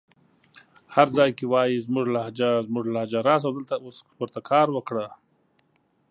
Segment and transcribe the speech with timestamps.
[0.95, 5.05] هر ځای کې وايې زموږ لهجه زموږ لهجه راسه دلته اوس ورته کار وکړه